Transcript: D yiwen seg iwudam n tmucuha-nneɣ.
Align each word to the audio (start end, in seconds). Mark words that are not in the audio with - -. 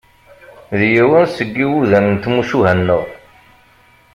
D 0.77 0.81
yiwen 0.91 1.25
seg 1.35 1.51
iwudam 1.63 2.05
n 2.09 2.15
tmucuha-nneɣ. 2.23 3.03